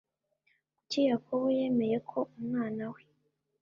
kuki 0.75 0.99
yakobo 1.09 1.45
yemeye 1.57 1.97
ko 2.09 2.19
umwana 2.39 2.83
we 2.93 3.01